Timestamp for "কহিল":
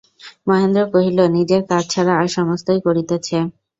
0.93-1.19